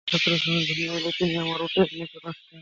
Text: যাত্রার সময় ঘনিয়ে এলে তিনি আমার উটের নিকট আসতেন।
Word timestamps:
যাত্রার 0.07 0.39
সময় 0.39 0.63
ঘনিয়ে 0.67 0.91
এলে 0.91 1.11
তিনি 1.17 1.33
আমার 1.37 1.59
উটের 1.61 1.87
নিকট 1.93 2.23
আসতেন। 2.25 2.59